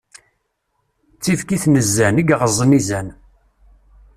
[1.15, 3.07] D tibkit n zzan, i yeɣeẓẓen izan.